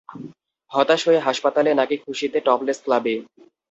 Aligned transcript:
হতাশ 0.71 1.01
হয়ে 1.07 1.19
হাসপাতালে, 1.19 1.71
নাকি 1.79 1.95
খুশিতে 2.05 2.37
টপলেস 2.45 2.79
ক্লাবে? 2.85 3.13